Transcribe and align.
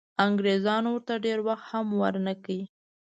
انګریزانو 0.25 0.87
ورته 0.93 1.13
ډېر 1.25 1.39
وخت 1.47 1.65
هم 1.71 1.87
ورنه 2.01 2.33
کړ. 2.43 2.59